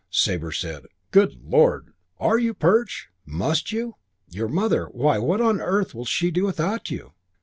[0.09, 3.09] Sabre said, "Good Lord, are you, Perch?
[3.23, 3.97] Must you?
[4.31, 7.13] Your mother, why, what on earth will she do without you?